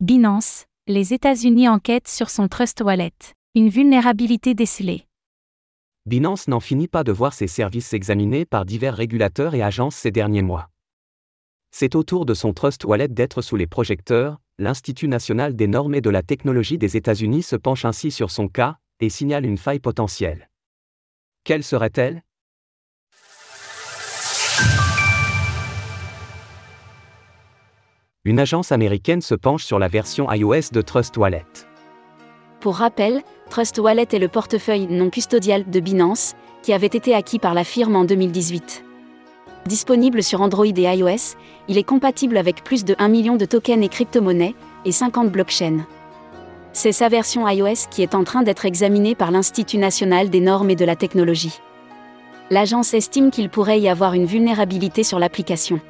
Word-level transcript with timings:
Binance, 0.00 0.66
les 0.86 1.12
États-Unis 1.12 1.68
enquêtent 1.68 2.06
sur 2.06 2.30
son 2.30 2.46
Trust 2.46 2.82
Wallet. 2.82 3.10
Une 3.56 3.68
vulnérabilité 3.68 4.54
décelée. 4.54 5.08
Binance 6.06 6.46
n'en 6.46 6.60
finit 6.60 6.86
pas 6.86 7.02
de 7.02 7.10
voir 7.10 7.32
ses 7.32 7.48
services 7.48 7.92
examinés 7.92 8.44
par 8.44 8.64
divers 8.64 8.94
régulateurs 8.94 9.56
et 9.56 9.62
agences 9.62 9.96
ces 9.96 10.12
derniers 10.12 10.42
mois. 10.42 10.70
C'est 11.72 11.96
au 11.96 12.04
tour 12.04 12.26
de 12.26 12.34
son 12.34 12.52
Trust 12.52 12.84
Wallet 12.84 13.08
d'être 13.08 13.42
sous 13.42 13.56
les 13.56 13.66
projecteurs, 13.66 14.38
l'Institut 14.60 15.08
national 15.08 15.56
des 15.56 15.66
normes 15.66 15.96
et 15.96 16.00
de 16.00 16.10
la 16.10 16.22
technologie 16.22 16.78
des 16.78 16.96
États-Unis 16.96 17.42
se 17.42 17.56
penche 17.56 17.84
ainsi 17.84 18.12
sur 18.12 18.30
son 18.30 18.46
cas 18.46 18.76
et 19.00 19.08
signale 19.08 19.46
une 19.46 19.58
faille 19.58 19.80
potentielle. 19.80 20.48
Quelle 21.42 21.64
serait-elle? 21.64 22.22
Une 28.28 28.40
agence 28.40 28.72
américaine 28.72 29.22
se 29.22 29.34
penche 29.34 29.64
sur 29.64 29.78
la 29.78 29.88
version 29.88 30.30
iOS 30.30 30.70
de 30.70 30.82
Trust 30.82 31.16
Wallet. 31.16 31.46
Pour 32.60 32.74
rappel, 32.74 33.22
Trust 33.48 33.78
Wallet 33.78 34.08
est 34.12 34.18
le 34.18 34.28
portefeuille 34.28 34.86
non 34.86 35.08
custodial 35.08 35.64
de 35.70 35.80
Binance, 35.80 36.34
qui 36.60 36.74
avait 36.74 36.88
été 36.88 37.14
acquis 37.14 37.38
par 37.38 37.54
la 37.54 37.64
firme 37.64 37.96
en 37.96 38.04
2018. 38.04 38.84
Disponible 39.64 40.22
sur 40.22 40.42
Android 40.42 40.66
et 40.66 40.94
iOS, 40.98 41.38
il 41.68 41.78
est 41.78 41.84
compatible 41.84 42.36
avec 42.36 42.62
plus 42.64 42.84
de 42.84 42.94
1 42.98 43.08
million 43.08 43.36
de 43.36 43.46
tokens 43.46 43.82
et 43.82 43.88
crypto-monnaies, 43.88 44.54
et 44.84 44.92
50 44.92 45.32
blockchains. 45.32 45.86
C'est 46.74 46.92
sa 46.92 47.08
version 47.08 47.48
iOS 47.48 47.88
qui 47.90 48.02
est 48.02 48.14
en 48.14 48.24
train 48.24 48.42
d'être 48.42 48.66
examinée 48.66 49.14
par 49.14 49.30
l'Institut 49.30 49.78
national 49.78 50.28
des 50.28 50.40
normes 50.40 50.68
et 50.68 50.76
de 50.76 50.84
la 50.84 50.96
technologie. 50.96 51.60
L'agence 52.50 52.92
estime 52.92 53.30
qu'il 53.30 53.48
pourrait 53.48 53.80
y 53.80 53.88
avoir 53.88 54.12
une 54.12 54.26
vulnérabilité 54.26 55.02
sur 55.02 55.18
l'application. 55.18 55.80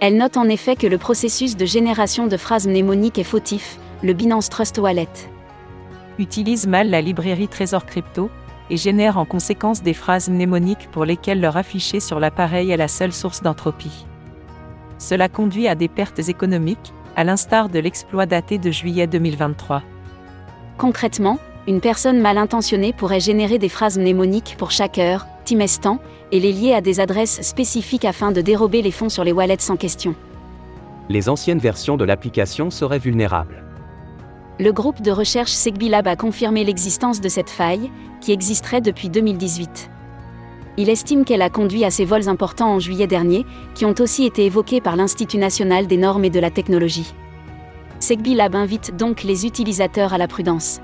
Elle 0.00 0.16
note 0.16 0.36
en 0.36 0.48
effet 0.48 0.76
que 0.76 0.86
le 0.86 0.96
processus 0.96 1.56
de 1.56 1.66
génération 1.66 2.28
de 2.28 2.36
phrases 2.36 2.68
mnémoniques 2.68 3.18
est 3.18 3.24
fautif, 3.24 3.78
le 4.04 4.12
Binance 4.12 4.48
Trust 4.48 4.78
Wallet. 4.78 5.08
Utilise 6.20 6.68
mal 6.68 6.88
la 6.88 7.00
librairie 7.00 7.48
Trésor 7.48 7.84
Crypto, 7.84 8.30
et 8.70 8.76
génère 8.76 9.18
en 9.18 9.24
conséquence 9.24 9.82
des 9.82 9.94
phrases 9.94 10.28
mnémoniques 10.28 10.88
pour 10.92 11.04
lesquelles 11.04 11.40
leur 11.40 11.56
afficher 11.56 12.00
sur 12.00 12.20
l'appareil 12.20 12.70
est 12.70 12.76
la 12.76 12.86
seule 12.86 13.12
source 13.12 13.42
d'entropie. 13.42 14.06
Cela 14.98 15.28
conduit 15.28 15.68
à 15.68 15.74
des 15.74 15.88
pertes 15.88 16.28
économiques, 16.28 16.92
à 17.16 17.24
l'instar 17.24 17.68
de 17.68 17.78
l'exploit 17.78 18.26
daté 18.26 18.58
de 18.58 18.70
juillet 18.70 19.06
2023. 19.06 19.82
Concrètement, 20.76 21.38
une 21.66 21.80
personne 21.80 22.20
mal 22.20 22.38
intentionnée 22.38 22.92
pourrait 22.92 23.20
générer 23.20 23.58
des 23.58 23.68
phrases 23.68 23.98
mnémoniques 23.98 24.54
pour 24.58 24.70
chaque 24.70 24.98
heure, 24.98 25.26
et 26.30 26.40
les 26.40 26.52
lier 26.52 26.74
à 26.74 26.80
des 26.80 27.00
adresses 27.00 27.40
spécifiques 27.42 28.04
afin 28.04 28.32
de 28.32 28.40
dérober 28.40 28.82
les 28.82 28.90
fonds 28.90 29.08
sur 29.08 29.24
les 29.24 29.32
wallets 29.32 29.70
en 29.70 29.76
question. 29.76 30.14
Les 31.08 31.28
anciennes 31.28 31.58
versions 31.58 31.96
de 31.96 32.04
l'application 32.04 32.70
seraient 32.70 32.98
vulnérables. 32.98 33.64
Le 34.60 34.72
groupe 34.72 35.00
de 35.00 35.12
recherche 35.12 35.52
SegbiLab 35.52 36.06
a 36.08 36.16
confirmé 36.16 36.64
l'existence 36.64 37.20
de 37.20 37.28
cette 37.28 37.48
faille, 37.48 37.90
qui 38.20 38.32
existerait 38.32 38.80
depuis 38.80 39.08
2018. 39.08 39.90
Il 40.76 40.90
estime 40.90 41.24
qu'elle 41.24 41.42
a 41.42 41.50
conduit 41.50 41.84
à 41.84 41.90
ces 41.90 42.04
vols 42.04 42.28
importants 42.28 42.74
en 42.74 42.78
juillet 42.78 43.06
dernier, 43.06 43.46
qui 43.74 43.84
ont 43.84 43.94
aussi 44.00 44.24
été 44.24 44.44
évoqués 44.46 44.80
par 44.80 44.96
l'Institut 44.96 45.38
national 45.38 45.86
des 45.86 45.96
normes 45.96 46.24
et 46.24 46.30
de 46.30 46.40
la 46.40 46.50
technologie. 46.50 47.14
SegbiLab 48.00 48.54
invite 48.54 48.96
donc 48.96 49.22
les 49.22 49.46
utilisateurs 49.46 50.12
à 50.12 50.18
la 50.18 50.28
prudence. 50.28 50.80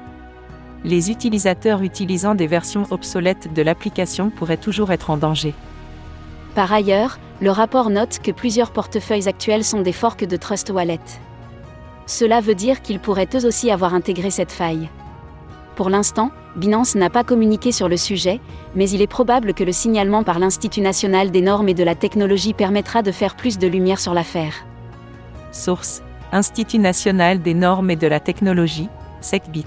Les 0.84 1.10
utilisateurs 1.10 1.82
utilisant 1.82 2.34
des 2.34 2.46
versions 2.46 2.84
obsolètes 2.90 3.52
de 3.54 3.62
l'application 3.62 4.28
pourraient 4.28 4.58
toujours 4.58 4.92
être 4.92 5.08
en 5.08 5.16
danger. 5.16 5.54
Par 6.54 6.72
ailleurs, 6.72 7.18
le 7.40 7.50
rapport 7.50 7.88
note 7.88 8.20
que 8.22 8.30
plusieurs 8.30 8.70
portefeuilles 8.70 9.28
actuels 9.28 9.64
sont 9.64 9.80
des 9.80 9.92
forks 9.92 10.24
de 10.24 10.36
Trust 10.36 10.70
Wallet. 10.70 11.00
Cela 12.06 12.40
veut 12.40 12.54
dire 12.54 12.82
qu'ils 12.82 13.00
pourraient 13.00 13.28
eux 13.34 13.46
aussi 13.46 13.70
avoir 13.70 13.94
intégré 13.94 14.30
cette 14.30 14.52
faille. 14.52 14.90
Pour 15.74 15.88
l'instant, 15.88 16.30
Binance 16.54 16.94
n'a 16.94 17.10
pas 17.10 17.24
communiqué 17.24 17.72
sur 17.72 17.88
le 17.88 17.96
sujet, 17.96 18.40
mais 18.76 18.88
il 18.90 19.00
est 19.00 19.08
probable 19.08 19.54
que 19.54 19.64
le 19.64 19.72
signalement 19.72 20.22
par 20.22 20.38
l'Institut 20.38 20.82
national 20.82 21.30
des 21.30 21.40
normes 21.40 21.68
et 21.68 21.74
de 21.74 21.82
la 21.82 21.94
technologie 21.94 22.52
permettra 22.52 23.02
de 23.02 23.10
faire 23.10 23.34
plus 23.34 23.58
de 23.58 23.66
lumière 23.66 23.98
sur 23.98 24.14
l'affaire. 24.14 24.66
Source 25.50 26.02
Institut 26.30 26.78
national 26.78 27.40
des 27.40 27.54
normes 27.54 27.90
et 27.90 27.96
de 27.96 28.06
la 28.06 28.20
technologie, 28.20 28.88
SecBit. 29.20 29.66